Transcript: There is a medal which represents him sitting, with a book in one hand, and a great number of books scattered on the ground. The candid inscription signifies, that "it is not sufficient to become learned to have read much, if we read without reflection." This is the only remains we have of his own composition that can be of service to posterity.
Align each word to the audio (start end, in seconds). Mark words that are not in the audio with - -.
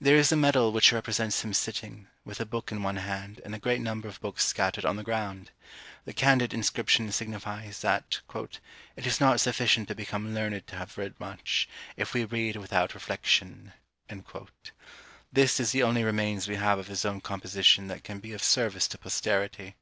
There 0.00 0.16
is 0.16 0.32
a 0.32 0.34
medal 0.34 0.72
which 0.72 0.92
represents 0.92 1.42
him 1.44 1.52
sitting, 1.52 2.06
with 2.24 2.40
a 2.40 2.46
book 2.46 2.72
in 2.72 2.82
one 2.82 2.96
hand, 2.96 3.42
and 3.44 3.54
a 3.54 3.58
great 3.58 3.82
number 3.82 4.08
of 4.08 4.18
books 4.18 4.46
scattered 4.46 4.86
on 4.86 4.96
the 4.96 5.02
ground. 5.02 5.50
The 6.06 6.14
candid 6.14 6.54
inscription 6.54 7.12
signifies, 7.12 7.82
that 7.82 8.22
"it 8.96 9.06
is 9.06 9.20
not 9.20 9.40
sufficient 9.40 9.88
to 9.88 9.94
become 9.94 10.34
learned 10.34 10.66
to 10.68 10.76
have 10.76 10.96
read 10.96 11.20
much, 11.20 11.68
if 11.98 12.14
we 12.14 12.24
read 12.24 12.56
without 12.56 12.94
reflection." 12.94 13.74
This 15.30 15.60
is 15.60 15.72
the 15.72 15.82
only 15.82 16.02
remains 16.02 16.48
we 16.48 16.56
have 16.56 16.78
of 16.78 16.86
his 16.86 17.04
own 17.04 17.20
composition 17.20 17.88
that 17.88 18.02
can 18.04 18.20
be 18.20 18.32
of 18.32 18.42
service 18.42 18.88
to 18.88 18.96
posterity. 18.96 19.76